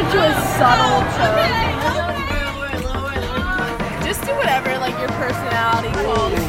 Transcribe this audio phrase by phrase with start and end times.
[0.00, 1.50] it to a subtle tone.
[4.02, 6.38] Just do whatever like your personality calls you.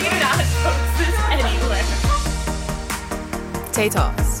[0.00, 1.86] Do not post this anywhere.
[3.72, 4.32] Tay Talks.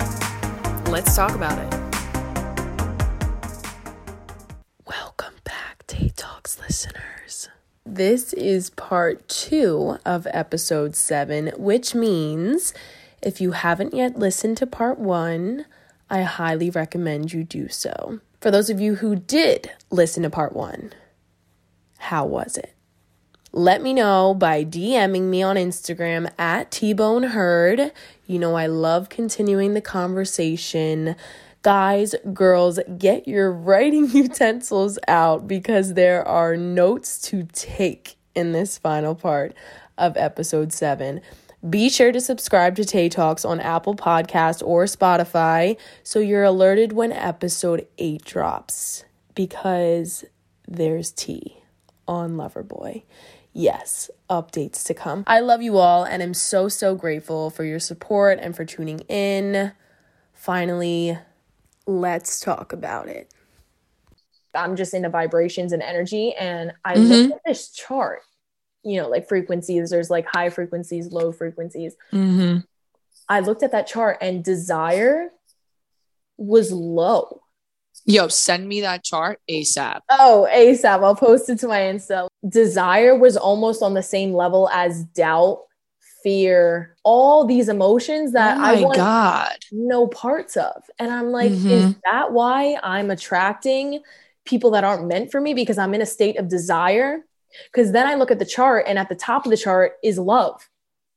[0.88, 1.72] Let's talk about it.
[4.86, 7.48] Welcome back, Tay Talks listeners.
[7.86, 12.74] This is part two of episode seven, which means
[13.22, 15.66] if you haven't yet listened to part one,
[16.08, 18.20] I highly recommend you do so.
[18.40, 20.92] For those of you who did listen to part one,
[21.98, 22.74] how was it?
[23.52, 27.92] Let me know by DMing me on Instagram at T-Bone Heard.
[28.26, 31.16] You know I love continuing the conversation.
[31.62, 38.78] Guys, girls, get your writing utensils out because there are notes to take in this
[38.78, 39.52] final part
[39.98, 41.20] of episode 7.
[41.68, 46.92] Be sure to subscribe to Tay Talks on Apple Podcast or Spotify so you're alerted
[46.92, 49.04] when episode 8 drops
[49.34, 50.24] because
[50.66, 51.58] there's tea
[52.08, 53.02] on Loverboy.
[53.52, 55.24] Yes, updates to come.
[55.26, 59.00] I love you all and I'm so, so grateful for your support and for tuning
[59.00, 59.72] in.
[60.32, 61.18] Finally,
[61.86, 63.34] let's talk about it.
[64.54, 67.08] I'm just into vibrations and energy, and I Mhm.
[67.08, 68.22] looked at this chart,
[68.82, 71.94] you know, like frequencies, there's like high frequencies, low frequencies.
[72.12, 72.58] Mm-hmm.
[73.28, 75.30] I looked at that chart, and desire
[76.36, 77.42] was low.
[78.06, 80.00] Yo, send me that chart ASAP.
[80.08, 81.04] Oh, ASAP.
[81.04, 82.28] I'll post it to my Insta.
[82.48, 85.64] Desire was almost on the same level as doubt,
[86.22, 89.56] fear, all these emotions that oh I want God.
[89.70, 90.82] no parts of.
[90.98, 92.00] And I'm like, is Mhm.
[92.10, 94.00] that why I'm attracting
[94.44, 95.52] people that aren't meant for me?
[95.54, 97.24] Because I'm in a state of desire.
[97.72, 100.18] Because then I look at the chart, and at the top of the chart is
[100.18, 100.68] love,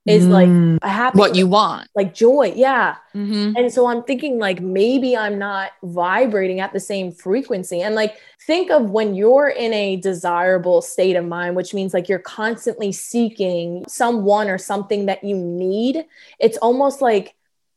[0.06, 0.80] is like Mm.
[0.82, 1.88] a happy, what you want.
[1.96, 2.52] like joy.
[2.56, 2.96] Yeah.
[3.16, 3.56] Mm-hmm.
[3.56, 7.82] And so I'm thinking like maybe I'm not vibrating at the same frequency.
[7.82, 12.10] And like think of when you're in a desirable state of mind, which means like
[12.10, 16.04] you're constantly seeking someone or something that you need.
[16.38, 17.36] It's almost like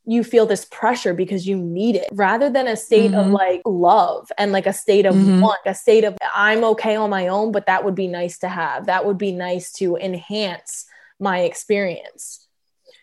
[0.09, 3.33] you feel this pressure because you need it rather than a state of Mhm.
[3.33, 5.41] like love and like a state of Mhm.
[5.41, 8.49] want, a state of I'm okay on my own, but that would be nice to
[8.49, 8.87] have.
[8.87, 10.87] That would be nice to enhance
[11.19, 12.47] my experience.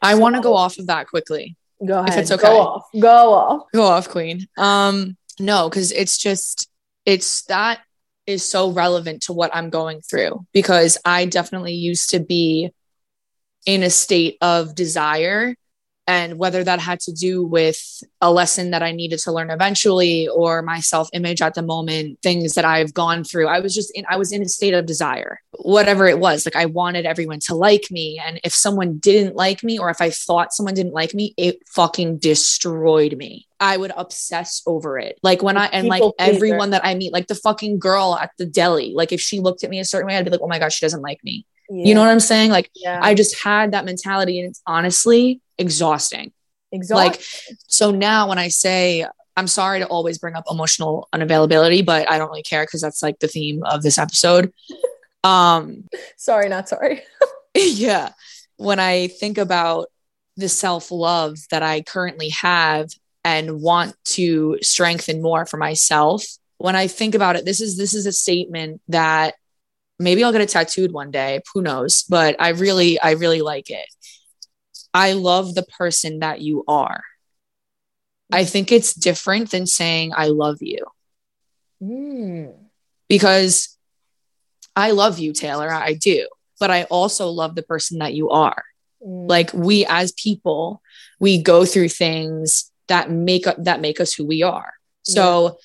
[0.01, 1.55] I So- want to go off of that quickly.
[1.85, 2.19] Go ahead.
[2.19, 2.47] it's okay.
[2.47, 2.85] Go off.
[2.97, 3.61] Go off.
[3.73, 4.47] Go off, Queen.
[4.57, 6.69] Um, no, because it's just
[7.05, 7.81] it's that
[8.25, 12.71] is so relevant to what I'm going through because I definitely used to be
[13.65, 15.55] in a state of desire
[16.05, 20.27] and whether that had to do with a lesson that I needed to learn eventually
[20.27, 23.47] or my self image at the moment, things that I've gone through.
[23.47, 26.45] I was just in, I was in a state of desire, whatever it was.
[26.45, 28.21] Like I wanted everyone to like me.
[28.23, 31.65] And if someone didn't like me or if I thought someone didn't like me, it
[31.67, 33.47] fucking destroyed me.
[33.61, 35.17] I would obsess over it.
[35.23, 38.45] Like when I, and like everyone that I meet, like the fucking girl at the
[38.45, 40.59] deli, like if she looked at me a certain way, I'd be like, oh my
[40.59, 41.45] God, she doesn't like me.
[41.79, 42.51] You know what I'm saying?
[42.51, 42.99] Like Yeah.
[43.01, 46.31] I just had that mentality and it's honestly exhausting.
[46.71, 47.11] Exhausting.
[47.11, 47.23] Like,
[47.67, 52.17] so now when I say, I'm sorry to always bring up emotional unavailability, but I
[52.17, 54.53] don't really care because that's like the theme of this episode.
[55.25, 57.01] Um, sorry, not sorry.
[57.55, 58.09] yeah.
[58.57, 59.87] When I think about
[60.37, 62.89] the self love that I currently have
[63.23, 66.25] and want to strengthen more for myself,
[66.57, 69.35] when I think about it, this is this is a statement that
[69.99, 71.41] maybe I'll get it tattooed one day.
[71.53, 72.03] Who knows?
[72.03, 73.85] But I really, I really like it.
[74.93, 77.03] I love the person that you are.
[78.31, 80.85] I think it's different than saying I love you
[81.83, 82.53] Mm.
[83.09, 83.77] because
[84.75, 85.69] I love you, Taylor.
[85.69, 86.27] I do.
[86.59, 88.63] But I also love the person that you are.
[89.05, 89.29] Mm.
[89.29, 90.81] Like we as people,
[91.19, 94.73] we go through things that make up that make us who we are.
[95.03, 95.57] So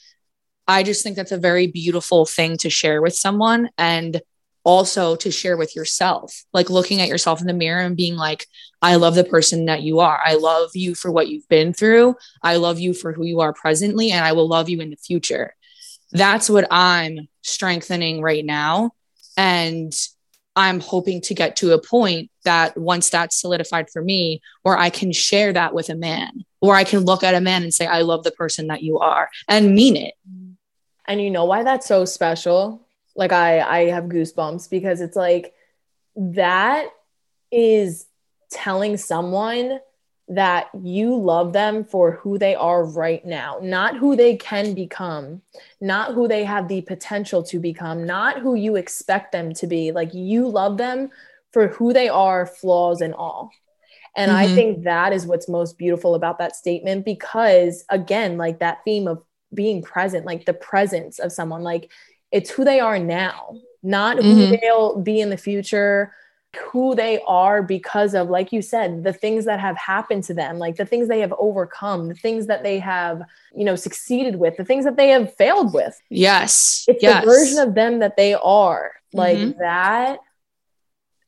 [0.69, 4.21] I just think that's a very beautiful thing to share with someone and
[4.65, 6.45] also to share with yourself.
[6.53, 8.47] Like looking at yourself in the mirror and being like,
[8.83, 10.21] I love the person that you are.
[10.23, 12.17] I love you for what you've been through.
[12.43, 14.97] I love you for who you are presently, and I will love you in the
[14.97, 15.55] future.
[16.13, 18.91] That's what I'm strengthening right now.
[19.39, 19.93] And
[20.55, 24.91] I'm hoping to get to a point that once that's solidified for me, where I
[24.91, 27.87] can share that with a man, or I can look at a man and say,
[27.87, 30.15] I love the person that you are and mean it.
[31.09, 32.87] And you know why that's so special?
[33.17, 35.55] Like I I have goosebumps because it's like
[36.17, 36.87] that
[37.51, 38.07] is
[38.51, 39.81] telling someone
[40.29, 45.41] that you love them for who they are right now, not who they can become,
[45.81, 49.91] not who they have the potential to become, not who you expect them to be.
[49.91, 51.11] Like you love them
[51.53, 53.51] for who they are, flaws and all.
[54.17, 54.55] And I Mhm.
[54.55, 59.23] think that is what's most beautiful about that statement because, again, like that theme of
[59.55, 61.91] being present, like the presence of someone, like
[62.31, 64.61] it's who they are now, not who Mhm.
[64.61, 66.13] they'll be in the future,
[66.73, 70.59] who they are because of, like you said, the things that have happened to them,
[70.59, 73.23] like the things they have overcome, the things that they have,
[73.55, 75.99] you know, succeeded with, the things that they have failed with.
[76.11, 76.85] Yes.
[76.89, 77.25] It's yes.
[77.25, 78.93] the version of them that they are.
[79.13, 79.59] Like Mhm.
[79.59, 80.19] that,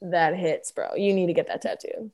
[0.02, 0.94] that hits, bro.
[0.96, 2.11] You need to get that tattoo.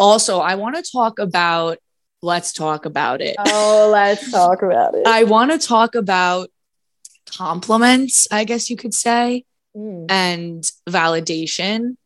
[0.00, 1.78] also, I want to talk about,
[2.22, 3.36] let's talk about it.
[3.38, 5.06] Oh, let's talk about it.
[5.06, 6.50] I want to talk about
[7.26, 9.44] compliments, I guess you could say,
[9.76, 10.06] Mm.
[10.10, 11.96] and validation.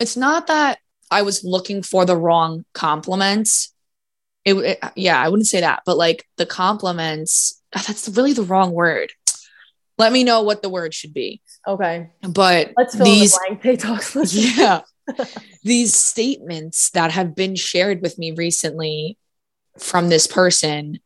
[0.00, 0.78] It's not that
[1.10, 3.72] I was looking for the wrong compliments.
[4.44, 8.72] It, it- yeah, I wouldn't say that, but like the compliments, that's really the wrong
[8.72, 9.12] word.
[9.98, 11.40] Let me know what the word should be.
[11.66, 12.10] Okay.
[12.22, 14.32] But Let's fill these, in the blank.
[14.32, 14.80] Yeah,
[15.62, 19.16] these statements that have been shared with me recently
[19.78, 20.98] from this person,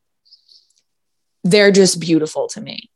[1.43, 2.91] they're just beautiful to me.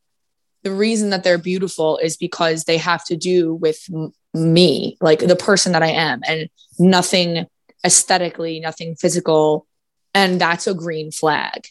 [0.63, 5.21] The reason that they're beautiful is because they have to do with m- me, like
[5.21, 6.49] the person that I am, and
[6.79, 7.47] nothing
[7.85, 9.67] aesthetically, nothing physical.
[10.15, 11.69] And that's a green flag.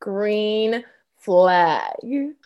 [0.00, 0.84] Green
[1.18, 1.92] flag.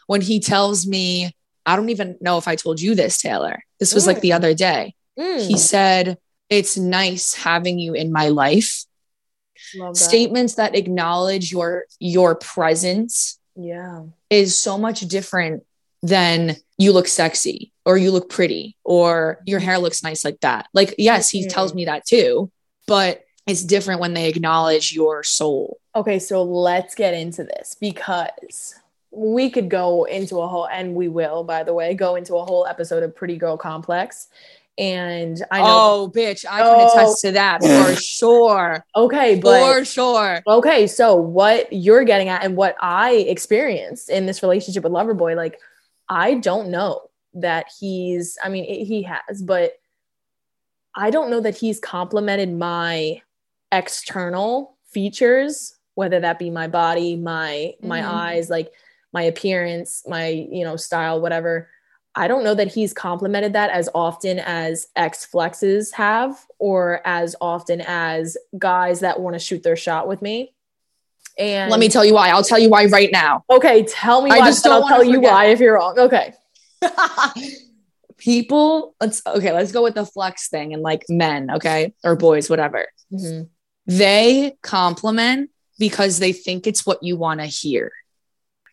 [0.06, 1.34] When he tells me,
[1.64, 3.62] I don't even know if I told you this, Taylor.
[3.78, 4.34] This was like the Mm.
[4.36, 4.94] other day.
[5.18, 5.46] Mm.
[5.46, 6.18] He said,
[6.50, 8.84] It's nice having you in my life.
[9.78, 9.96] That.
[9.96, 14.04] Statements that acknowledge your your presence Yeah.
[14.30, 15.64] is so much different
[16.02, 20.66] than you look sexy or you look pretty or your hair looks nice like that.
[20.74, 21.76] Like, yes, he tells mm-hmm.
[21.76, 22.50] me that too,
[22.86, 25.78] but it's different when they acknowledge your soul.
[25.94, 28.74] Okay, so let's get into this because
[29.10, 32.44] we could go into a whole, and we will, by the way, go into a
[32.44, 34.28] whole episode of Pretty Girl Complex.
[34.76, 36.84] And I know, Oh, bitch, I can Oh.
[36.84, 38.84] attest to that for sure.
[38.96, 40.42] okay, but For sure.
[40.46, 45.36] okay, so what you're getting at and what I experienced in this relationship with Loverboy,
[45.36, 45.60] like,
[46.08, 47.02] I don't know
[47.34, 49.74] that he's, I mean, it- he has, but
[50.94, 53.22] I don't know that he's complimented my
[53.72, 58.04] external features, whether that be my body, my my Mhm.
[58.08, 58.72] eyes, like
[59.12, 61.68] my appearance, my, you know, style, whatever.
[62.16, 67.34] I don't know that he's complimented that as often as ex flexes have, or as
[67.40, 70.52] often as guys that want to shoot their shot with me.
[71.36, 72.30] And Let me tell you why.
[72.30, 73.42] I'll tell you why right now.
[73.50, 74.46] Okay, tell me I why.
[74.46, 75.32] just don't I'll tell you forget.
[75.32, 75.98] why if you're wrong.
[75.98, 76.32] Okay.
[78.16, 82.48] People, let's okay, let's go with the flex thing and like men, okay, or boys,
[82.48, 82.86] whatever.
[83.12, 83.48] Mhm.
[83.86, 87.90] They compliment because they think it's what you want to hear.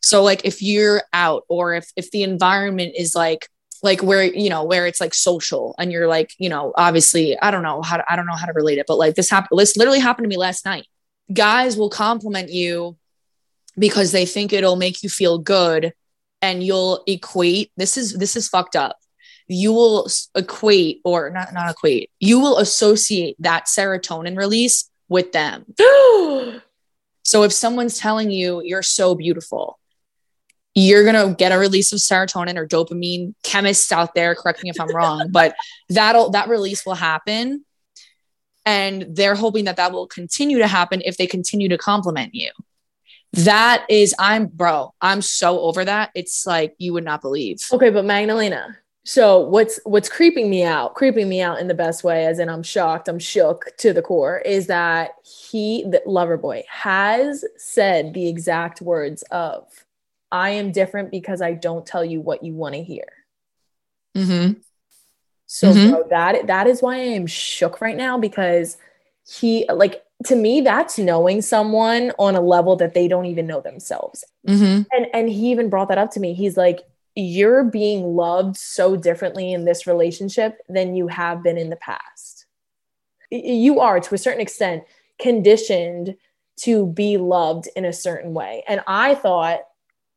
[0.04, 3.48] So like if you're out or if if the environment is like
[3.84, 7.52] like where you know where it's like social and you're like you know obviously I
[7.52, 9.60] don't know how to, I don't know how to relate it but like this happened
[9.60, 10.88] this literally happened to me last night.
[11.34, 12.98] Guys will compliment you
[13.78, 15.94] because they think it'll make you feel good
[16.42, 18.98] and you'll equate this is this is fucked up
[19.48, 25.66] you will equate or not not equate you will associate that serotonin release with them
[27.24, 29.78] so if someone's telling you you're so beautiful
[30.74, 34.70] you're going to get a release of serotonin or dopamine chemists out there correct me
[34.70, 35.54] if i'm wrong but
[35.90, 37.66] that'll that release will happen.
[38.64, 42.52] And they're hoping that that will continue to happen if they continue to compliment you.
[43.34, 46.12] That is i'm bro i'm so over that.
[46.16, 47.60] It's like you would not believe.
[47.72, 48.78] Okay, but Magdalena.
[49.04, 52.50] So what's what's creeping me out, creeping me out in the best way, as in
[52.50, 58.14] I'm shocked, I'm shook to the core, is that he, the lover boy, has said
[58.14, 59.68] the exact words of
[60.32, 63.06] I am different because I don't tell you what you want to hear.
[64.16, 64.60] mm-hmm.
[65.46, 65.92] So Mhm.
[65.92, 68.78] bro, that that is why I am shook right now because
[69.28, 73.62] he like to me that's knowing someone on a level that they don't even know
[73.62, 74.24] themselves.
[74.48, 74.84] Mm-hmm.
[74.92, 76.34] And and he even brought that up to me.
[76.34, 76.82] He's like
[77.16, 82.46] you're being loved so differently in this relationship than you have been in the past.
[83.30, 84.84] You are to a certain extent
[85.20, 86.16] conditioned
[86.62, 88.64] to be loved in a certain way.
[88.68, 89.62] And I thought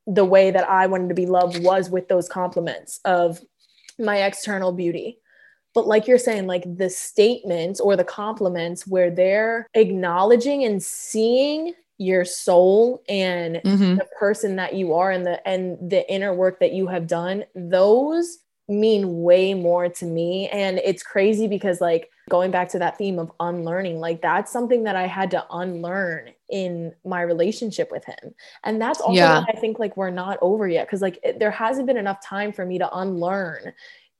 [0.06, 3.40] the way that I wanted to be loved was with those compliments of
[3.98, 5.18] my external beauty.
[5.74, 11.74] But like you're saying, like the statements or the compliments where they're acknowledging and seeing
[11.98, 13.96] your soul and Mm-hmm.
[13.96, 17.44] the person that you are and the and the inner work that you have done,
[17.54, 20.48] those mean way more to me.
[20.48, 24.84] And it's crazy because like going back to that theme of unlearning, like that's something
[24.84, 28.34] that I had to unlearn in my relationship with him.
[28.64, 29.44] And that's also Yeah.
[29.46, 30.88] I think like we're not over yet.
[30.88, 33.74] Cause like it, there hasn't been enough time for me to unlearn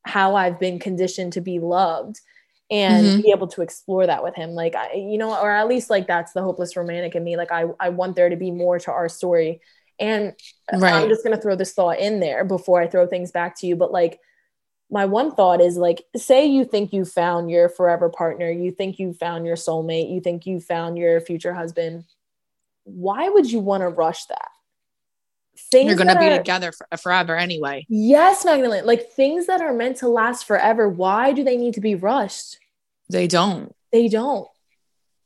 [0.05, 2.21] how I've been conditioned to be loved
[2.71, 3.23] and Mhm.
[3.23, 4.51] be able to explore that with him.
[4.51, 7.37] Like, I, you know, or at least like that's the hopeless romantic in me.
[7.39, 9.61] Like, I, I want there to be more to our story.
[9.99, 10.35] And
[11.03, 13.67] I'm just going to throw this thought in there before I throw things back to
[13.67, 13.77] you.
[13.77, 14.19] But like,
[14.95, 19.01] my one thought is like, say you think you found your forever partner, you think
[19.01, 22.05] you found your soulmate, you think you found your future husband.
[22.85, 24.51] Why would you want to rush that?
[25.73, 27.85] Things You're gonna be are- together for, uh, forever anyway.
[27.89, 28.87] Yes, Magdalene.
[28.87, 32.59] Like things that are meant to last forever, why do they need to be rushed?
[33.11, 33.75] They don't.
[33.91, 34.47] They don't.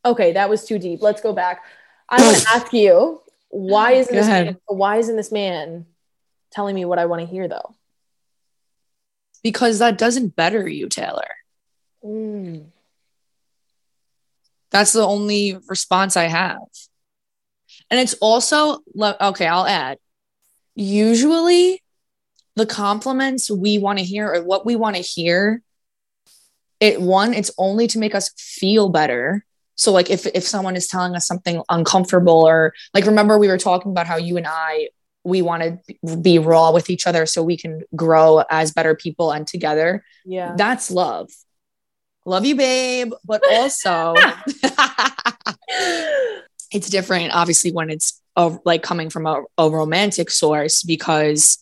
[0.03, 1.03] Okay, that was too deep.
[1.03, 1.63] Let's go back.
[2.09, 3.21] I want to ask you,
[3.51, 5.85] why isn't this man, why isn't this man
[6.51, 7.75] telling me what I want to hear though?
[9.43, 11.29] Because that doesn't better you, Taylor.
[12.05, 12.67] Mm.
[14.71, 16.59] That's the only response I have.
[17.91, 19.99] And it's also, okay, I'll add.
[20.75, 21.83] Usually,
[22.55, 25.63] the compliments we want to hear or what we want to hear,
[26.81, 29.45] it one, it's only to make us feel better.
[29.77, 33.59] So, like, if if someone is telling us something uncomfortable, or like, remember we were
[33.59, 34.89] talking about how you and I
[35.29, 39.31] we want to be raw with each other so we can grow as better people
[39.31, 40.55] and together Yeah.
[40.57, 41.31] that's love.
[42.25, 43.13] Love you, babe.
[43.25, 44.15] But also,
[46.71, 51.59] it's different, obviously, when it's a, like coming from a, a romantic source, because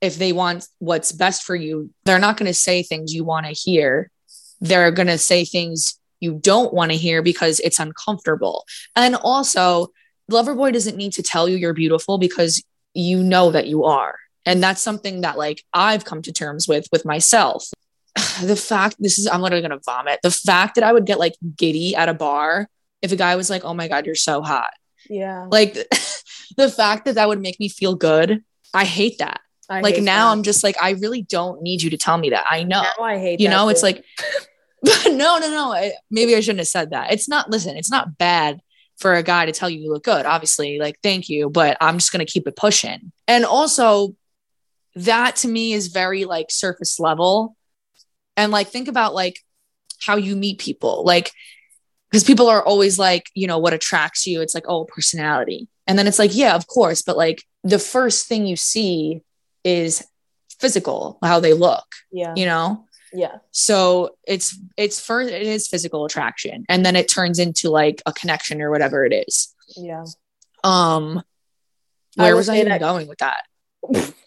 [0.00, 3.46] if they want what's best for you, they're not going to say things you want
[3.46, 4.10] to hear.
[4.60, 8.64] They're going to say things you don't want to hear because it's uncomfortable.
[8.96, 9.88] And also,
[10.30, 12.62] Loverboy doesn't need to tell you you're beautiful because
[12.94, 14.16] you know that you are.
[14.46, 17.68] And that's something that like I've come to terms with with myself.
[18.42, 20.20] The fact this is I'm literally gonna vomit.
[20.22, 22.68] The fact that I would get like giddy at a bar
[23.02, 24.70] if a guy was like, "Oh my god, you're so hot,"
[25.08, 25.46] yeah.
[25.50, 25.74] like
[26.56, 28.42] the fact that that would make me feel good.
[28.72, 29.40] I hate that.
[29.68, 30.32] I like hate now, that.
[30.32, 32.44] I'm just like, I really don't need you to tell me that.
[32.48, 34.04] I know now I hate you know it's like
[35.06, 38.18] no no no I, maybe i shouldn't have said that it's not listen it's not
[38.18, 38.60] bad
[38.98, 41.98] for a guy to tell you you look good obviously like thank you but i'm
[41.98, 43.12] just going to keep it pushing.
[43.26, 44.14] And also
[44.96, 47.56] that to me is very like surface level.
[48.36, 49.40] And like think about like
[50.00, 51.30] how you meet people like
[52.10, 54.40] because people are always like you know what attracts you.
[54.40, 55.68] It's like oh personality.
[55.86, 59.22] And then it's like yeah of course but like the first thing you see
[59.62, 60.06] is
[60.60, 62.32] physical how they look yeah.
[62.36, 62.84] you know
[63.14, 63.38] Yeah.
[63.52, 68.12] so it's it's first it is physical attraction and then it turns into like a
[68.12, 70.04] connection or whatever it is Yeah.
[70.64, 71.22] um
[72.16, 73.44] where would was i even that- going with that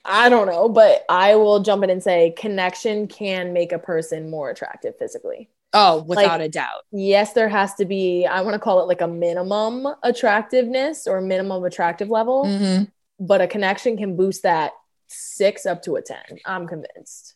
[0.06, 4.30] I don't know, but I will jump in and say connection can make a person
[4.30, 5.50] more attractive physically.
[5.74, 8.88] oh without Like- a doubt Yes, there has to be, I want to call it
[8.88, 12.92] like a minimum attractiveness or minimum attractive level, Mhm.
[13.20, 14.74] but a connection can boost that
[15.08, 16.18] six up to a 10.
[16.46, 17.34] I'm convinced.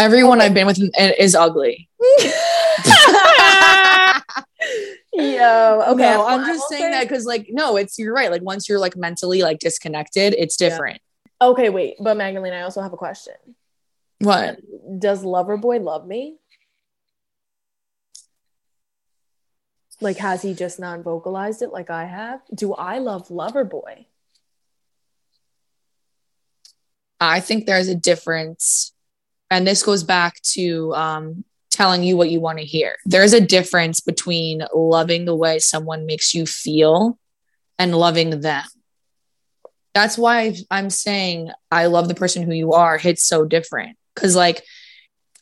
[0.00, 0.80] Everyone i've been with
[1.18, 1.88] is ugly
[5.12, 6.02] Yo, okay.
[6.02, 8.78] no i'm just saying say- that because like no it's you're right like once you're
[8.78, 10.68] like mentally like disconnected it's Yeah.
[10.70, 11.00] different
[11.42, 13.32] Okay, wait, but Magdalene, I also have a question.
[14.18, 14.58] what
[14.98, 16.36] Does Loverboy love me?
[20.02, 22.42] Like, has he just non vocalized it like I have?
[22.54, 24.04] Do I love Loverboy?
[27.22, 28.92] i think there's a difference
[29.50, 32.96] and this goes back to um telling you what you want to hear.
[33.04, 37.18] There's a difference between loving the way someone makes you feel
[37.78, 38.64] and loving them.
[39.94, 43.96] That's why i'm saying i love the person who you are hits so different.
[44.14, 44.62] Because like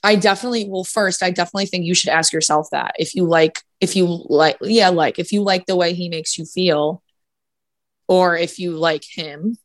[0.03, 2.95] i definitely well first i definitely think you should ask yourself that.
[2.99, 6.39] If you like if you like yeah like if you like the way he makes
[6.39, 7.03] you feel
[8.09, 9.59] or if you like him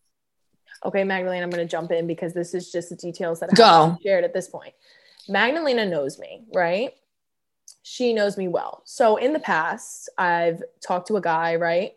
[0.85, 3.55] Okay, Magdalena, I'm going to jump in because this is just the details that I
[4.03, 4.73] shared at this point.
[5.29, 6.93] Magdalena knows me, right?
[7.83, 8.81] She knows me well.
[8.85, 11.93] So in the past, I've talked to a guy, right?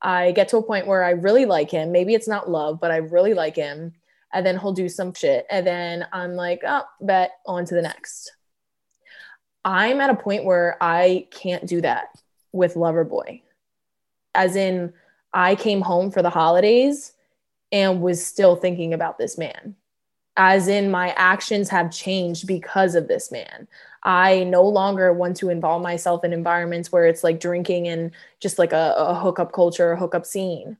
[0.00, 1.92] I get to a point where I really like him.
[1.92, 3.94] Maybe it's not love, but I really like him.
[4.32, 5.46] And then he'll do some shit.
[5.50, 8.32] And then I'm like, oh, bet on to the next.
[9.64, 12.06] I'm at a point where I can't do that
[12.50, 13.42] with Loverboy.
[14.34, 14.92] As in,
[15.32, 17.12] I came home for the holidays
[17.72, 19.74] and was still thinking about this man.
[20.36, 23.66] As in, my actions have changed because of this man.
[24.02, 28.58] I no longer want to involve myself in environments where it's like drinking and just
[28.58, 30.76] like a, a hookup culture, a hookup scene,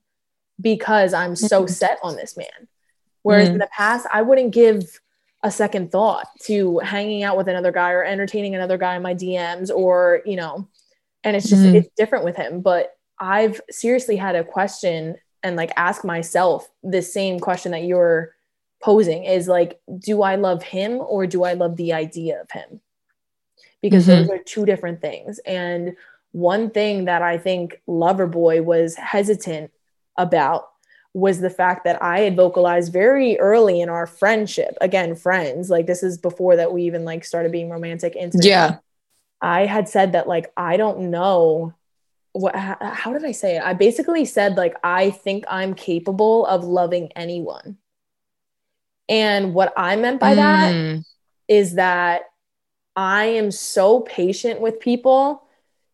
[0.61, 1.71] because I'm so Mhm.
[1.71, 2.69] set on this man.
[3.23, 3.53] Whereas Mhm.
[3.55, 5.01] in the past, I wouldn't give
[5.43, 9.15] a second thought to hanging out with another guy or entertaining another guy in my
[9.15, 10.67] DMs or, you know,
[11.25, 11.75] and it's just, Mhm.
[11.77, 12.61] it's different with him.
[12.61, 18.35] But I've seriously had a question and like ask myself the same question that you're
[18.83, 22.81] posing is like, do I love him or do I love the idea of him?
[23.81, 24.07] because Mhm.
[24.07, 25.41] those are two different things.
[25.41, 25.97] And
[26.31, 29.73] one thing that I think Loverboy was hesitant
[30.17, 30.69] about
[31.15, 34.79] was the fact that I had vocalized very early in our friendship.
[34.81, 38.47] Again, friends, like this is before that we even like started being romantic intimate.
[38.47, 38.77] Yeah.
[39.41, 41.75] I had said that like I don't know
[42.33, 43.63] what how, did I say it?
[43.63, 47.77] I basically said like I think I'm capable of loving anyone.
[49.09, 51.05] And what I meant by that Mm.
[51.49, 52.23] is that
[52.97, 55.43] I am so patient with people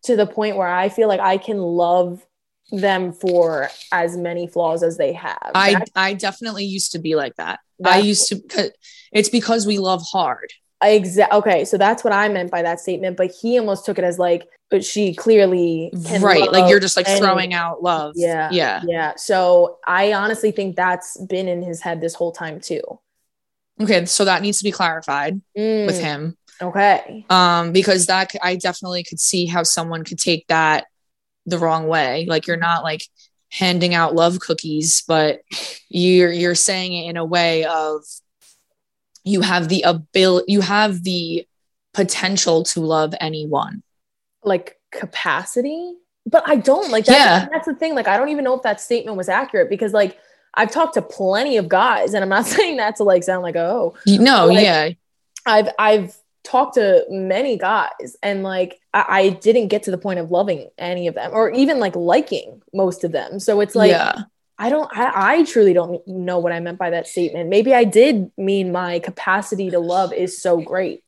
[0.03, 2.25] to the point where I feel like I can love
[2.71, 5.51] them for as many flaws as they have.
[5.55, 7.61] I That- I definitely used to be like that.
[7.85, 8.73] I used to.
[9.13, 10.53] It's because we love hard.
[10.83, 14.05] Exa- okay, so that's what I meant by that statement, but he almost took it
[14.05, 16.51] as like, but she clearly can right.
[16.53, 18.13] Like you're just like any- throwing out love.
[18.15, 18.49] Yeah.
[18.53, 18.83] Yeah.
[18.87, 19.15] Yeah.
[19.17, 22.83] So I honestly think that's been in his head this whole time too.
[23.81, 24.05] Okay.
[24.07, 26.37] So that needs to be clarified with Mm, him.
[26.61, 27.25] Okay.
[27.31, 30.87] Um, because that I definitely could see how someone could take that
[31.47, 32.27] the wrong way.
[32.29, 33.03] Like you're not like
[33.51, 35.41] handing out love cookies, but
[35.89, 38.03] you're you're saying it in a way of
[39.29, 41.47] you have the ability you have the
[41.95, 43.83] potential to love anyone.
[44.43, 45.95] Like capacity,
[46.27, 47.13] but I don't like that.
[47.19, 47.49] Yeah.
[47.53, 47.95] That's the thing.
[47.95, 50.19] Like, I don't even know if that statement was accurate because, like,
[50.55, 53.57] I've talked to plenty of guys, and I'm not saying that to like sound like,
[53.57, 54.91] oh, No, Like- yeah.
[55.47, 60.19] I've I've talked to many guys, and like I, I didn't get to the point
[60.19, 63.41] of loving any of them, or even like liking most of them.
[63.41, 64.23] So it's like yeah.
[64.59, 67.49] I don't, I, I truly don't know what I meant by that statement.
[67.49, 71.05] Maybe I did mean my capacity to love is so great.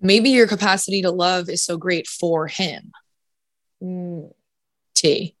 [0.00, 2.92] Maybe your capacity to love is so great for him.
[3.82, 4.32] Mm,
[4.94, 5.36] T.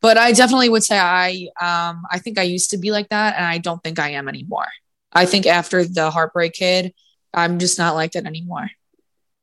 [0.00, 3.36] But I definitely would say I um I think I used to be like that
[3.36, 4.68] and I don't think I am anymore.
[5.12, 6.92] I think after the heartbreak kid,
[7.32, 8.70] I'm just not like that anymore.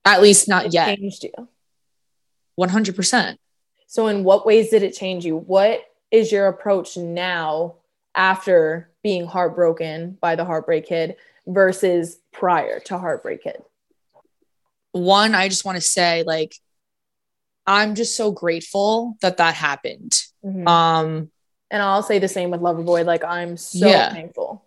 [0.03, 0.97] At least not it yet.
[0.97, 1.47] changed you.
[2.59, 3.37] 100%.
[3.87, 5.37] So, in what ways did it change you?
[5.37, 7.75] What is your approach now
[8.15, 11.15] after being heartbroken by the heartbreak kid
[11.47, 13.63] versus prior to heartbreak kid?
[14.91, 16.53] One, I just want to say like
[17.65, 20.13] I'm just so grateful that that happened.
[20.43, 20.67] Mhm.
[20.67, 21.31] Um
[21.69, 23.05] and I'll say the same with Loverboy.
[23.05, 24.11] Like, I'm so Yeah.
[24.11, 24.61] thankful.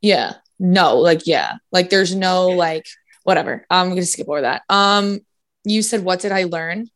[0.00, 0.34] yeah.
[0.58, 1.54] No, like yeah.
[1.72, 2.84] Like there's no like
[3.22, 3.64] whatever.
[3.70, 4.62] I'm to skip over that.
[4.68, 5.20] Um
[5.64, 6.88] you said what did I learn?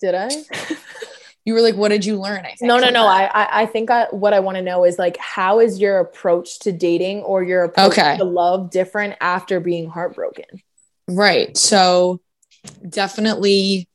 [0.00, 0.28] Did I?
[1.46, 2.40] You were like what did you learn?
[2.44, 2.62] I think.
[2.62, 3.06] No, no, no.
[3.06, 6.00] I, I, I think I, what I want to know is like, how is your
[6.00, 8.16] approach to dating or your approach Okay.
[8.18, 10.46] to love different after being heartbroken?
[11.08, 11.56] Right.
[11.56, 12.20] So
[12.86, 13.88] definitely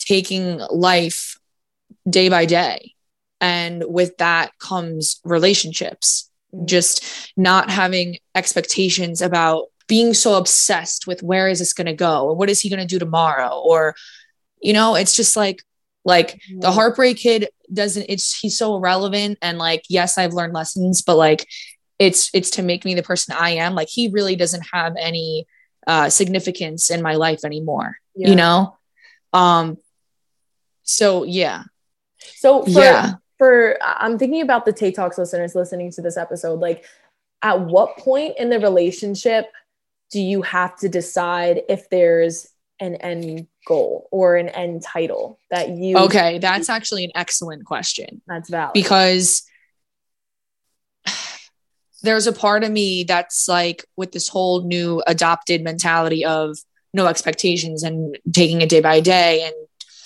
[0.00, 1.38] taking life
[2.08, 2.94] day by day.
[3.40, 6.66] And with that comes relationships, Mhm.
[6.66, 7.04] just
[7.36, 12.34] not having expectations about being so obsessed with where is this going to go or
[12.34, 13.94] what is he going to do tomorrow or
[14.60, 15.62] you know it's just like
[16.04, 21.02] like the heartbreak kid doesn't it's he's so irrelevant and like yes i've learned lessons
[21.02, 21.46] but like
[21.98, 25.46] it's it's to make me the person i am like he really doesn't have any
[25.86, 28.28] uh significance in my life anymore Yeah.
[28.30, 28.76] you know
[29.32, 29.76] um
[30.82, 31.64] so yeah
[32.38, 33.12] So for, Yeah.
[33.38, 36.60] for I'm thinking about the Tay Talks listeners listening to this episode.
[36.60, 36.84] Like,
[37.42, 39.46] at what point in the relationship
[40.10, 42.48] do you have to decide if there's
[42.80, 48.22] an end goal or an end title that you okay that's actually an excellent question.
[48.26, 48.74] That's valid?
[48.74, 49.42] because
[52.02, 56.56] there's a part of me that's like with this whole new adopted mentality of
[56.92, 59.54] no expectations and taking it day by day and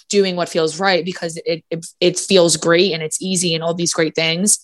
[0.09, 3.75] doing what feels right because it, it it feels great and it's easy and all
[3.75, 4.59] these great things.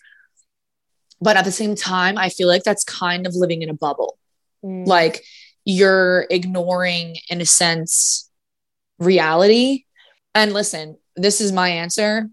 [1.21, 4.19] But at the same time i feel like that's kind of living in a bubble.
[4.65, 5.25] Mm, like
[5.65, 8.30] you're ignoring in a sense
[9.01, 9.85] reality.
[10.35, 12.31] And listen this is my answer.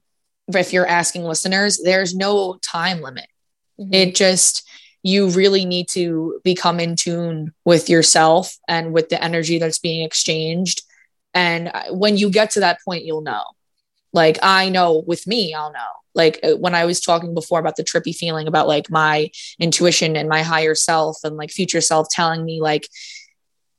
[0.47, 3.27] If you're asking listeners there's no time limit.
[3.79, 3.93] Mhm.
[3.93, 4.67] it just
[5.03, 10.03] you really need to become in tune with yourself and with the energy that's being
[10.03, 10.81] exchanged.
[11.33, 13.43] And when you get to that point you'll know.
[14.13, 15.93] Like i know with me i'll know.
[16.15, 20.15] Like uh, when i was talking before about the trippy feeling about like my intuition
[20.15, 22.87] and my higher self and like future self telling me like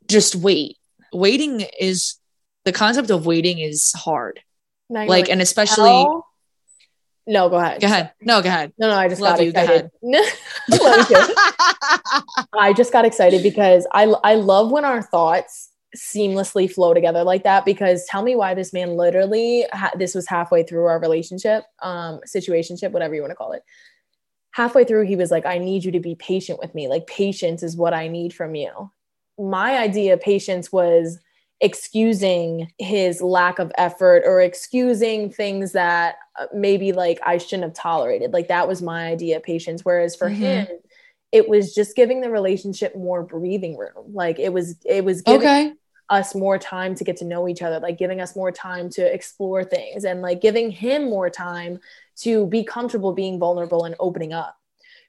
[0.09, 0.77] just wait.
[1.13, 2.19] Waiting is
[2.65, 4.41] the concept of waiting is hard
[4.91, 6.27] you're like and especially "Hell?"
[7.27, 7.81] no, go ahead.
[7.81, 9.91] go ahead no go ahead No, no, I just Love got you, go excited.
[10.03, 10.25] You.
[12.59, 17.45] I just got excited because I I love when our thoughts seamlessly flow together like
[17.45, 21.65] that because tell me why this man literally ha- this was halfway through our relationship
[21.83, 23.63] um situationship whatever you want to call it
[24.51, 27.63] halfway through he was like I need you to be patient with me like patience
[27.63, 28.91] is what I need from you
[29.39, 31.19] my idea of patience was
[31.61, 37.75] excusing his lack of effort or excusing things that uh, maybe like I shouldn't have
[37.75, 38.33] tolerated.
[38.33, 39.85] Like that was my idea of patience.
[39.85, 40.37] Whereas for Mhm.
[40.39, 40.67] him,
[41.33, 44.13] it was just giving the relationship more breathing room.
[44.15, 45.75] Like it was, it was giving Okay.
[46.11, 49.03] us more time to get to know each other, like giving us more time to
[49.13, 51.79] explore things and like giving him more time
[52.17, 54.57] to be comfortable being vulnerable and opening up.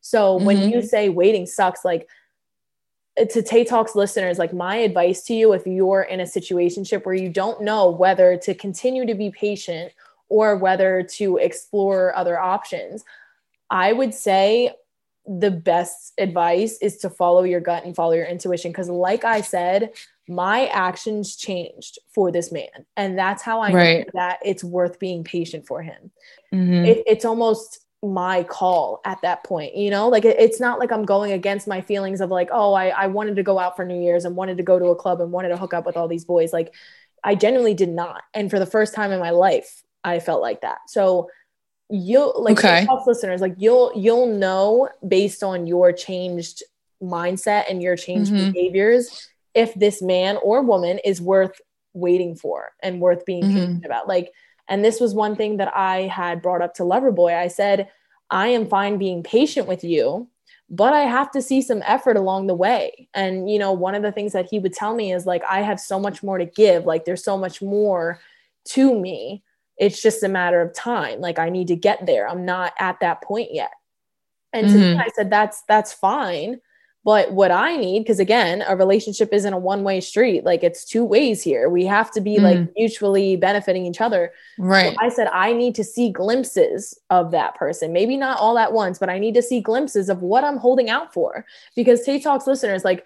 [0.02, 0.72] So when Mhm.
[0.72, 2.08] you say waiting sucks, like
[3.26, 7.16] to Tay Talks listeners, like my advice to you, if you're in a situationship where
[7.16, 9.92] you don't know whether to continue to be patient
[10.30, 13.04] or whether to explore other options,
[13.70, 14.74] I would say
[15.26, 18.72] the best advice is to follow your gut and follow your intuition.
[18.72, 19.92] Because, like I said,
[20.28, 22.86] my actions changed for this man.
[22.98, 26.12] And that's how I know that it's worth being patient for him
[26.54, 26.88] Mhm.
[26.88, 30.90] it, it's almost my call at that point you know like it, it's not like
[30.90, 33.84] i'm going against my feelings of like oh I, I wanted to go out for
[33.84, 35.98] new year's and wanted to go to a club and wanted to hook up with
[35.98, 36.74] all these boys like
[37.26, 40.62] i genuinely did not and for the first time in my life i felt like
[40.62, 41.30] that so
[41.90, 42.88] you'll like Okay.
[43.06, 46.64] Listeners like you'll you'll know based on your changed
[47.04, 48.54] mindset and your changed Mhm.
[48.54, 51.60] behaviors if this man or woman is worth
[51.94, 53.50] waiting for and worth being Mhm.
[53.54, 54.32] patient about like
[54.70, 57.36] and this was one thing that I had brought up to Loverboy.
[57.36, 57.90] I said,
[58.30, 60.28] I am fine being patient with you,
[60.70, 63.10] but I have to see some effort along the way.
[63.14, 65.62] And, you know, one of the things that he would tell me is like, I
[65.62, 66.86] have so much more to give.
[66.86, 68.20] Like, there's so much more
[68.66, 69.44] to me.
[69.78, 71.22] It's just a matter of time.
[71.22, 72.30] Like, I need to get there.
[72.30, 73.72] I'm not at that point yet.
[74.54, 75.00] And to me, Mhm.
[75.00, 76.62] I said, that's, that's fine.
[77.06, 80.44] But what I need, because again, a relationship isn't a one way street.
[80.44, 81.70] Like it's two ways here.
[81.70, 82.70] We have to be like mm.
[82.76, 84.34] mutually benefiting each other.
[84.58, 84.94] Right.
[84.94, 87.94] So I said, I need to see glimpses of that person.
[87.94, 90.90] Maybe not all at once, but I need to see glimpses of what I'm holding
[90.90, 91.46] out for.
[91.76, 93.06] Because Tay Talks listeners, like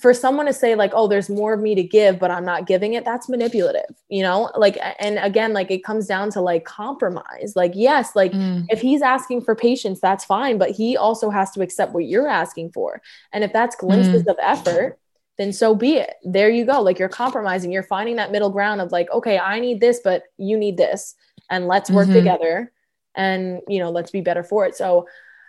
[0.00, 2.66] for someone to say, like, oh, there's more of me to give, but I'm not
[2.66, 4.50] giving it, that's manipulative, you know?
[4.56, 7.52] Like, and again, like it comes down to like compromise.
[7.56, 8.64] Like, yes, like Mm.
[8.70, 12.28] if he's asking for patience, that's fine, but he also has to accept what you're
[12.28, 13.02] asking for.
[13.32, 14.98] And if that's glimpses of effort,
[15.36, 16.14] then so be it.
[16.24, 16.80] There you go.
[16.80, 20.24] Like you're compromising, you're finding that middle ground of like, okay, I need this, but
[20.38, 21.14] you need this,
[21.50, 22.12] and let's work Mhm.
[22.14, 22.72] together
[23.14, 24.74] and, you know, let's be better for it.
[24.74, 25.06] So,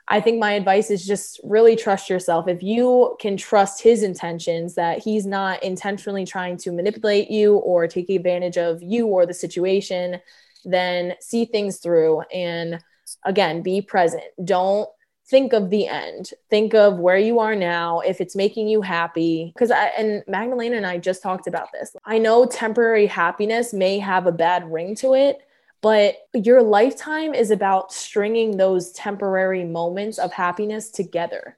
[0.07, 2.47] I think my advice is just really trust yourself.
[2.47, 7.87] If you can trust his intentions, that he's not intentionally trying to manipulate you or
[7.87, 10.19] take advantage of you or the situation,
[10.65, 12.83] then see things through and
[13.25, 14.23] again, be present.
[14.43, 14.89] Don't
[15.25, 16.31] think of the end.
[16.49, 19.51] Think of where you are now, if it's making you happy.
[19.53, 21.95] Because I and Magdalena and I just talked about this.
[22.05, 25.39] I know temporary happiness may have a bad ring to it,
[25.83, 31.57] but your lifetime is about stringing those temporary moments of happiness together.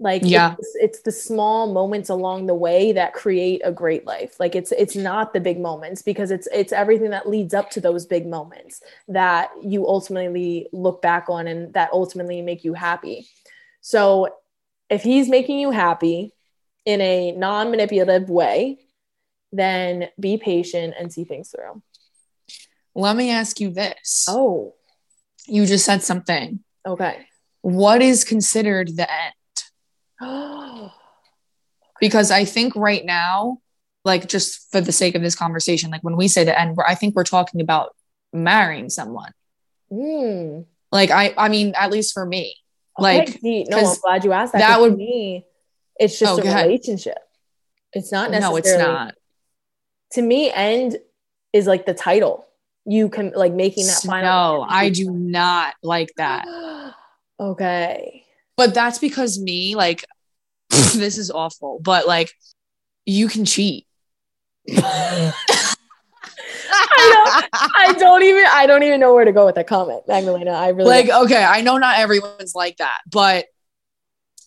[0.00, 0.56] Like Yeah.
[0.58, 4.38] it's, it's the small moments along the way that create a great life.
[4.40, 7.80] Like it's it's not the big moments because it's it's everything that leads up to
[7.80, 13.28] those big moments that you ultimately look back on and that ultimately make you happy.
[13.80, 14.34] So
[14.90, 16.32] if he's making you happy
[16.84, 18.78] in a non-manipulative way,
[19.52, 21.82] then be patient and see things through.
[22.98, 24.26] Let me ask you this.
[24.28, 24.74] Oh,
[25.46, 26.60] You just said something.
[26.84, 27.26] okay.
[27.62, 30.90] What is considered the end?
[32.00, 33.58] Because I think right now,
[34.04, 36.94] like just for the sake of this conversation, like when we say the end, I
[36.94, 37.94] think we're talking about
[38.32, 39.32] marrying someone.
[39.92, 40.66] Mm.
[40.92, 42.54] Like I, I mean, at least for me,
[42.98, 44.60] like Okay, see, no, I'm glad you asked that.
[44.60, 45.44] that would- me,
[45.98, 46.66] it's just Oh, a go ahead.
[46.66, 47.18] relationship.
[47.92, 48.52] It's not necessarily.
[48.52, 49.14] no, it's not.
[50.12, 50.98] To me, end
[51.52, 52.46] is like the title.
[52.88, 54.22] You can like making that final.
[54.22, 56.46] No, I do not like that.
[57.40, 58.24] okay.
[58.56, 60.04] But that's because me, like,
[60.70, 61.80] this is awful.
[61.82, 62.32] But like,
[63.04, 63.86] you can cheat.
[64.70, 65.32] I
[67.52, 68.44] I don't even.
[68.48, 70.52] I don't even know where to go with that comment, Magdalena.
[70.52, 71.24] I really like don't.
[71.24, 73.46] okay i know not everyone's like that but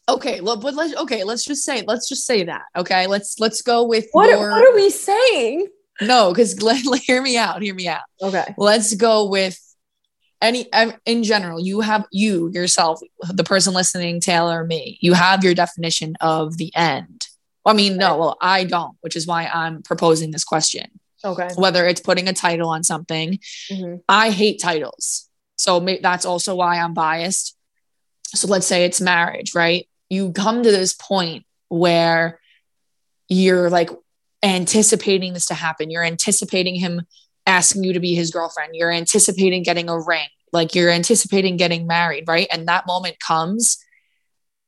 [0.10, 3.62] okay look but let's okay let's just say let's just say that okay let's let's
[3.62, 5.68] go with What, your what are we saying?
[6.02, 8.54] No because let, let- hear me out hear me out Okay.
[8.58, 9.60] let's go with
[10.42, 15.44] any um, in general you have you yourself the person listening taylor me you have
[15.44, 17.28] your definition of the end
[17.66, 20.88] i mean no well i don't which is why i'm proposing this question
[21.24, 21.50] Okay.
[21.56, 23.38] whether it's putting a title on something
[23.72, 24.02] Mhm.
[24.10, 25.30] I hate titles.
[25.56, 27.56] So may- that's also why I'm biased.
[28.26, 29.88] So let's say it's marriage, right?
[30.10, 32.40] You come to this point where
[33.30, 33.92] you're like
[34.44, 35.90] anticipating this to happen.
[35.90, 37.02] You're anticipating him
[37.46, 38.76] asking you to be his girlfriend.
[38.76, 40.28] You're anticipating getting a ring.
[40.54, 42.48] Like you're anticipating getting married, right?
[42.52, 43.78] And that moment comes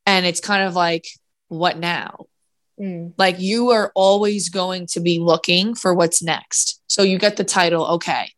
[0.05, 1.05] and it's kind of like,
[1.49, 2.25] what now?
[2.79, 3.13] Mm.
[3.17, 6.81] Like you are always going to be looking for what's next.
[6.87, 8.31] So you get the title, okay.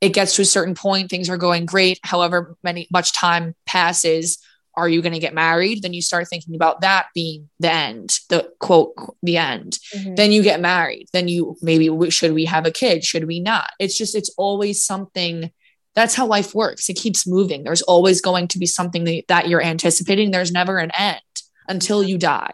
[0.00, 1.98] It gets to a certain point, things are going great.
[2.02, 4.38] However, many much time passes,
[4.76, 5.82] are you going to get married?
[5.82, 9.78] Then you start thinking about that being the end, the quote, the end.
[9.94, 10.16] Mhm.
[10.16, 11.06] Then you get married.
[11.12, 13.04] Then you maybe should we have a kid?
[13.04, 13.70] Should we not?
[13.78, 15.50] It's just, it's always something.
[15.94, 16.90] That's how life works.
[16.90, 17.64] It keeps moving.
[17.64, 20.30] There's always going to be something that, that you're anticipating.
[20.30, 21.20] There's never an end
[21.68, 22.52] until you die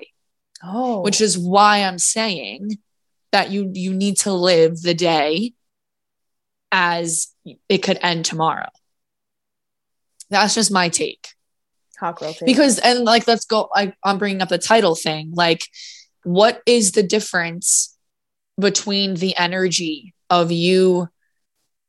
[0.62, 2.78] Oh, which is why I'm saying
[3.32, 5.54] that you you need to live the day
[6.70, 7.28] as
[7.68, 8.68] it could end tomorrow.
[10.30, 11.28] That's just my take.
[12.46, 15.32] Because and like let's go I, I'm bringing up the title thing.
[15.34, 15.64] Like
[16.24, 17.96] what is the difference
[18.58, 21.08] between the energy of you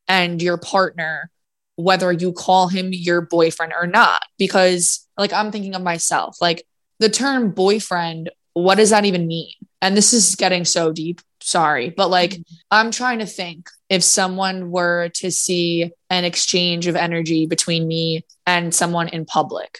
[0.08, 1.30] and your partner
[1.76, 4.22] whether you call him your boyfriend or not?
[4.38, 6.38] Because like I'm thinking of myself.
[6.40, 6.66] Like
[7.00, 9.54] the term boyfriend what does that even mean?
[9.82, 11.90] And this is getting so deep sorry.
[11.90, 12.56] But like mm-hmm.
[12.72, 18.26] i'm trying to think if someone were to see an exchange of energy between me
[18.46, 19.80] and someone in public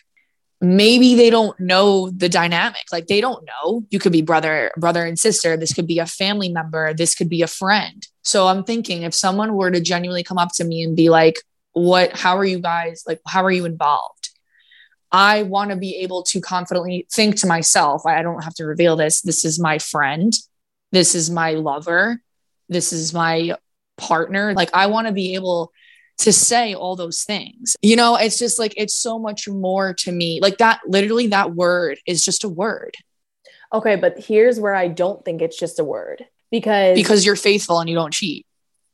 [0.64, 5.06] maybe they don't know the dynamic like they don't know you could be brother brother
[5.06, 8.64] and sister this could be a family member this could be a friend so i'm
[8.64, 11.36] thinking if someone were to genuinely come up to me and be like
[11.74, 14.30] what how are you guys like how are you involved
[15.16, 18.96] I want to be able to confidently think to myself, I don't have to reveal
[18.96, 19.22] this.
[19.22, 20.34] This is my friend.
[20.92, 22.20] This is my lover.
[22.68, 23.56] This is my
[23.96, 24.56] partner.
[24.56, 25.72] Like, I want to be able
[26.20, 27.76] to say all those things.
[27.82, 30.40] You know, it's just like, it's so much more to me.
[30.42, 32.96] Like, that literally, that word is just a word
[33.74, 37.80] okay, but here's where I don't think it's just a word because because you're faithful
[37.80, 38.46] and you don't cheat.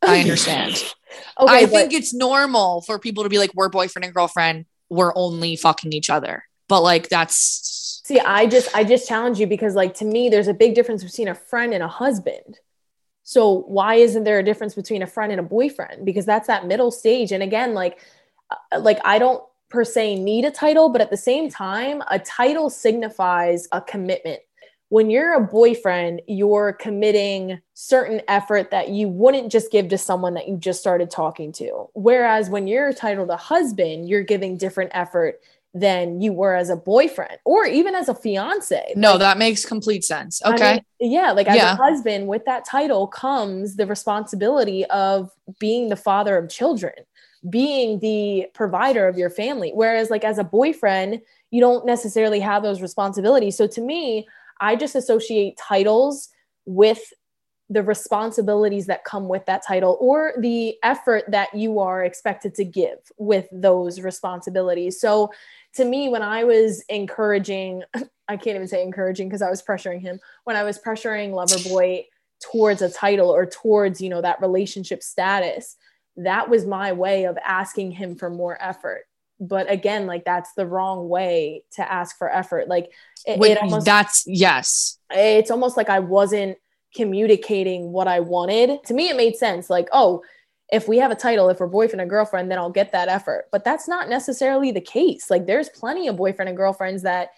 [0.01, 0.71] I understand.
[1.39, 4.65] okay, I but- think it's normal for people to be like, we're boyfriend and girlfriend.
[4.89, 6.43] We're only fucking each other.
[6.67, 10.47] But like, that's See, I just I just challenge you because like to me there's
[10.47, 12.57] a big difference between a friend and a husband.
[13.29, 16.03] So why isn't there a difference between a friend and a boyfriend?
[16.03, 17.99] Because that's that middle stage and again like
[18.49, 22.17] uh, like I don't per se need a title, but at the same time a
[22.17, 24.39] title signifies a commitment.
[24.87, 30.33] When you're a boyfriend, you're committing certain effort that you wouldn't just give to someone
[30.33, 31.87] that you just started talking to.
[31.93, 35.39] Whereas when you're titled a husband, you're giving different effort
[35.73, 38.93] than you were as a boyfriend or even as a fiance.
[38.95, 40.41] no, that makes complete sense.
[40.43, 40.81] I Okay.
[40.99, 41.73] mean, yeah, like as Yeah.
[41.73, 46.93] a husband with that title comes the responsibility of being the father of children,
[47.49, 49.71] being the provider of your family.
[49.73, 53.55] Whereas like as a boyfriend, you don't necessarily have those responsibilities.
[53.55, 54.27] So to me,
[54.59, 56.29] I just associate titles
[56.65, 57.13] with
[57.69, 62.65] the responsibilities that come with that title or the effort that you are expected to
[62.65, 64.99] give with those responsibilities.
[64.99, 65.31] So
[65.75, 67.83] to me, when I was encouraging,
[68.27, 72.05] I can't even say encouraging because I was pressuring him, when I was pressuring Loverboy
[72.51, 75.75] towards a title or towards, you know, that relationship status,
[76.17, 79.05] that was my way of asking him for more effort.
[79.39, 82.67] But again, like that's the wrong way to ask for effort.
[82.67, 82.91] Like
[83.25, 84.97] it, Wait, it almost that's yes.
[85.11, 86.57] it's almost like I wasn't
[86.93, 88.83] communicating what I wanted.
[88.85, 89.69] To me, it made sense.
[89.69, 90.23] Like, oh,
[90.71, 93.47] if we have a title, if we're boyfriend and girlfriend, then I'll get that effort.
[93.51, 95.29] But that's not necessarily the case.
[95.29, 97.29] Like, there's plenty of boyfriend and girlfriends that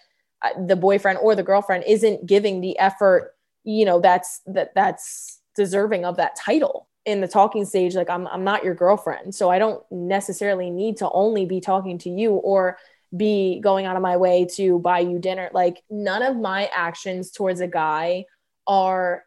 [0.42, 5.40] uh, the boyfriend or the girlfriend isn't giving the effort, you know, that's that that's
[5.56, 7.94] deserving of that title in the talking stage.
[7.94, 11.98] Like, I'm I'm not your girlfriend, so I don't necessarily need to only be talking
[11.98, 12.76] to you or
[13.16, 15.50] be going out of my way to buy you dinner.
[15.52, 18.26] Like, none of my actions towards a guy
[18.66, 19.24] are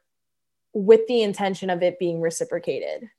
[0.73, 3.09] with the intention of it being reciprocated.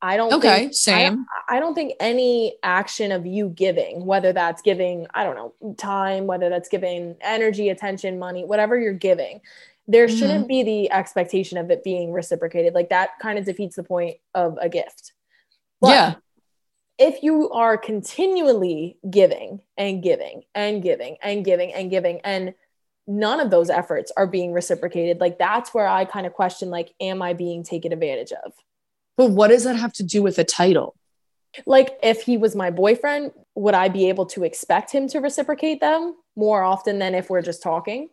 [0.00, 1.26] I don't Okay, think, same.
[1.48, 5.74] I, I don't think any action of you giving, whether that's giving, I don't know,
[5.74, 9.40] time, whether that's giving energy, attention, money, whatever you're giving,
[9.88, 10.18] there Mhm.
[10.18, 12.74] shouldn't be the expectation of it being reciprocated.
[12.74, 15.14] Like that kind of defeats the point of a gift.
[15.80, 16.14] But yeah.
[16.98, 22.54] if you are continually giving and giving and giving and giving and giving and
[23.06, 26.92] none of those efforts are being reciprocated like that's where i kind of question like
[27.00, 28.52] am i being taken advantage of
[29.18, 30.94] But what does that have to do with a title?
[31.66, 35.80] like if he was my boyfriend would i be able to expect him to reciprocate
[35.80, 38.10] them more often than if we're just talking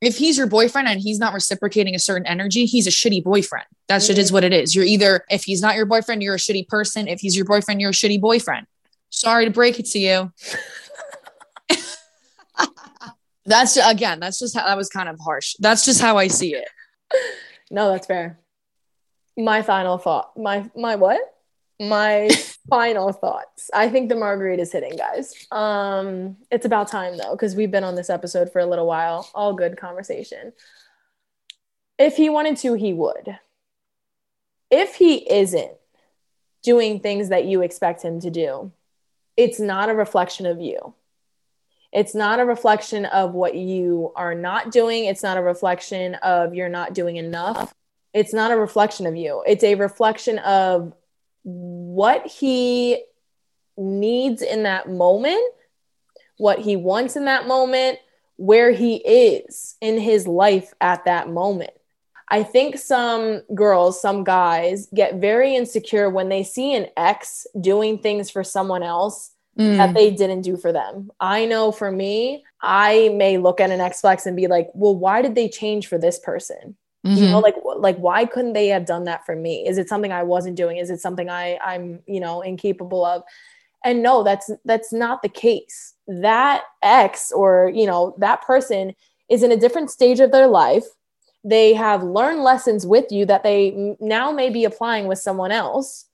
[0.00, 3.66] If he's your boyfriend and he's not reciprocating a certain energy, he's a shitty boyfriend.
[3.88, 4.32] That shit is Mhm.
[4.34, 4.74] what it is.
[4.74, 7.06] You're either, if he's not your boyfriend, you're a shitty person.
[7.06, 8.66] If he's your boyfriend, you're a shitty boyfriend.
[9.10, 10.32] Sorry to break it to you.
[13.46, 15.54] that's again, that's just how that was kind of harsh.
[15.60, 16.68] That's just how I see it.
[17.70, 18.38] no that's fair
[19.36, 21.20] my final thought my my what
[21.80, 22.28] my
[22.70, 27.70] final thoughts i think the margarita's hitting guys um it's about time though because we've
[27.70, 30.52] been on this episode for a little while all good conversation
[31.98, 33.38] If he wanted to, he would.
[34.70, 35.72] If he isn't
[36.62, 38.72] doing things that you expect him to do,
[39.36, 40.94] it's not a reflection of you.
[41.92, 45.04] It's not a reflection of what you are not doing.
[45.04, 47.72] It's not a reflection of you're not doing enough.
[48.14, 49.42] It's not a reflection of you.
[49.46, 50.94] It's a reflection of
[51.42, 53.04] what he
[53.76, 55.42] needs in that moment,
[56.38, 57.98] what he wants in that moment,
[58.36, 61.72] where he is in his life at that moment.
[62.28, 67.98] I think some girls, some guys get very insecure when they see an ex doing
[67.98, 69.76] things for someone else mm.
[69.76, 71.10] that they didn't do for them.
[71.20, 74.96] I know for me, I may look at an ex flex and be like, well,
[74.96, 76.76] why did they change for this person?
[77.04, 77.22] Mm-hmm.
[77.22, 79.66] You know, like like why couldn't they have done that for me?
[79.66, 80.78] Is it something I wasn't doing?
[80.78, 83.22] Is it something I I'm, you know, incapable of?
[83.84, 85.94] And no, that's that's not the case.
[86.06, 88.94] That ex or, you know, that person
[89.28, 90.84] is in a different stage of their life.
[91.44, 96.06] They have learned lessons with you that they now may be applying with someone else.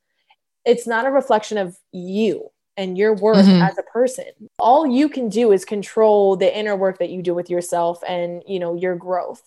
[0.64, 3.62] It's not a reflection of you and your worth mm-hmm.
[3.62, 4.26] as a person.
[4.58, 8.42] All you can do is control the inner work that you do with yourself and,
[8.46, 9.42] you know, your growth.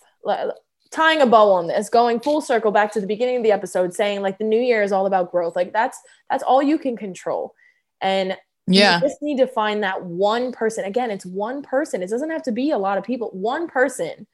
[0.94, 3.92] Tying a bow on this, going full circle back to the beginning of the episode
[3.92, 5.56] saying like the new year is all about growth.
[5.56, 5.98] Like that's
[6.30, 7.52] that's all you can control.
[8.00, 8.96] And yeah.
[8.96, 10.84] You just need to find that one person.
[10.84, 12.00] Again, it's one person.
[12.00, 13.30] It doesn't have to be a lot of people.
[13.32, 14.26] One person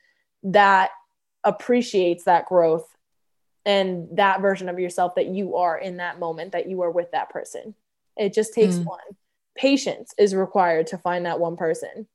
[0.43, 0.91] that
[1.43, 2.87] appreciates that growth
[3.67, 7.11] and that version of yourself that you are in that moment that you are with
[7.13, 7.75] that person.
[8.17, 8.85] It just takes mm.
[8.85, 9.01] one.
[9.57, 12.07] Patience is required to find that one person.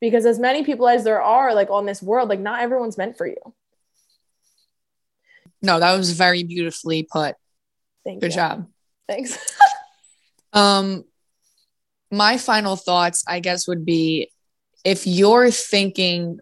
[0.00, 3.16] Because as many people as there are like on this world, like not everyone's meant
[3.16, 3.36] for you.
[5.62, 7.36] No, that was very beautifully put.
[8.04, 8.36] Thank Good you.
[8.36, 8.68] job.
[9.08, 9.38] Thanks.
[10.52, 11.04] um
[12.10, 14.30] my final thoughts, I guess, would be
[14.84, 16.38] if you're thinking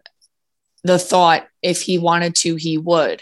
[0.83, 3.21] the thought, if he wanted to, he would,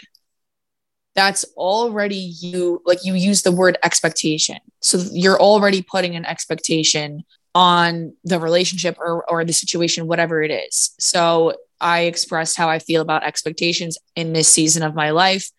[1.15, 4.57] that's already you, like you use the word expectation.
[4.81, 10.51] So you're already putting an expectation on the relationship or, or the situation, whatever it
[10.51, 10.91] is.
[10.99, 15.49] So I expressed how I feel about expectations in this season of my life.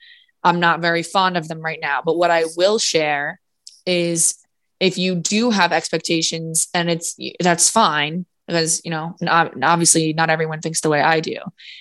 [0.42, 3.40] I'm not very fond of them right now, but what I will share
[3.86, 4.36] is
[4.80, 10.60] if you do have expectations and it's that's fine because you know obviously not everyone
[10.60, 11.36] thinks the way i do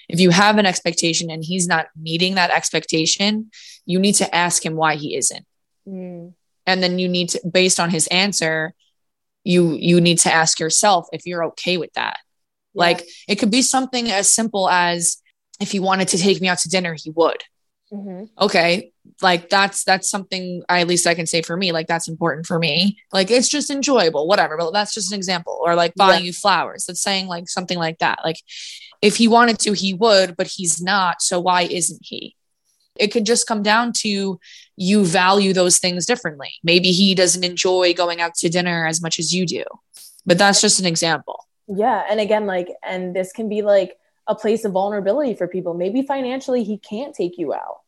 [0.07, 3.49] if you have an expectation and he's not meeting that expectation
[3.85, 5.45] you need to ask him why he isn't
[5.87, 6.31] mm.
[6.67, 8.73] and then you need to based on his answer
[9.43, 12.17] you you need to ask yourself if you're okay with that
[12.73, 12.79] yeah.
[12.79, 15.17] like it could be something as simple as
[15.59, 17.43] if he wanted to take me out to dinner he would
[17.91, 18.25] mm-hmm.
[18.39, 22.07] okay like that's that's something I, at least i can say for me like that's
[22.07, 22.97] important for me.
[23.11, 25.59] Like it's just enjoyable whatever but that's just an example.
[25.63, 26.27] Or like buying yeah.
[26.27, 28.19] you flowers that's saying like something like that.
[28.23, 28.37] Like
[29.01, 32.35] if he wanted to he would but he's not so why isn't he?
[32.97, 34.39] It could just come down to
[34.75, 36.53] you value those things differently.
[36.63, 39.63] Maybe he doesn't enjoy going out to dinner as much as you do
[40.25, 41.45] but that's just an example.
[41.67, 43.97] Yeah and again like and this can be like
[44.29, 47.79] a place of vulnerability for people maybe financially he can't take you out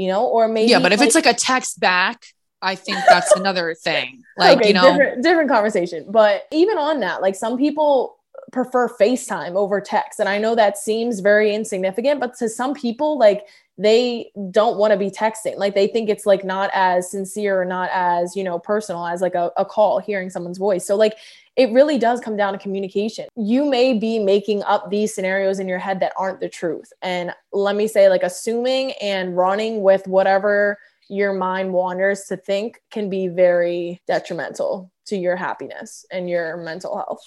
[0.00, 2.24] you know, or maybe yeah, but if like, it's like a text back,
[2.62, 4.22] I think that's another thing.
[4.38, 6.06] Like, okay, you know, different, different conversation.
[6.08, 8.16] But even on that, like some people
[8.50, 10.18] prefer FaceTime over text.
[10.18, 14.92] And I know that seems very insignificant, but to some people, like they don't want
[14.92, 15.58] to be texting.
[15.58, 19.20] Like they think it's like not as sincere or not as, you know, personal as
[19.20, 20.86] like a, a call, hearing someone's voice.
[20.86, 21.18] So like
[21.56, 23.26] it really does come down to communication.
[23.36, 26.92] You may be making up these scenarios in your head that aren't the truth.
[27.02, 32.80] And let me say, like, assuming and running with whatever your mind wanders to think
[32.90, 37.22] can be very detrimental to your happiness and your mental health.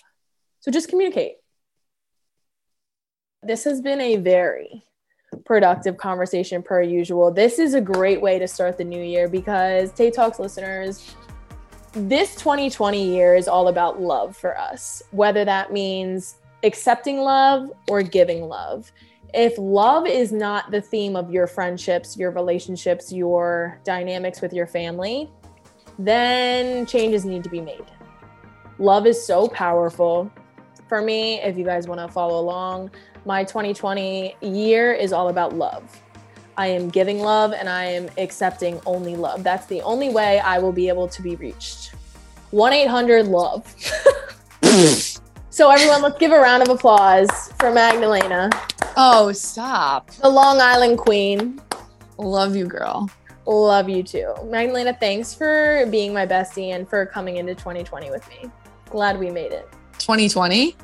[0.62, 1.36] So just communicate.
[3.42, 4.86] This has been a very
[5.46, 7.30] productive conversation per usual.
[7.30, 11.14] This is a great way to start the new year because Tay Talks listeners,
[11.94, 18.02] this 2020 year is all about love for us, whether that means accepting love or
[18.02, 18.92] giving love.
[19.34, 24.66] If love is not the theme of your friendships, your relationships, your dynamics with your
[24.66, 25.30] family,
[26.00, 27.86] then changes need to be made.
[28.80, 30.32] Love is so powerful.
[30.90, 32.90] For me, if you guys want to follow along,
[33.26, 36.03] my 2020 year is all about love.
[36.58, 39.44] I am giving love and I am accepting only love.
[39.44, 41.94] That's the only way I will be able to be reached.
[42.52, 43.66] 1 800 love.
[45.50, 48.50] so, everyone, let's give a round of applause for Magdalena.
[48.96, 50.12] Oh, stop.
[50.12, 51.60] The Long Island Queen.
[52.18, 53.10] Love you, girl.
[53.46, 54.34] Love you too.
[54.46, 58.50] Magdalena, thanks for being my bestie and for coming into 2020 with me.
[58.90, 59.68] Glad we made it.
[59.98, 60.76] 2020?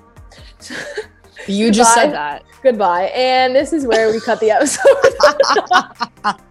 [1.48, 2.44] You just said that.
[2.62, 3.12] Goodbye.
[3.16, 6.36] And this is where we cut the episode.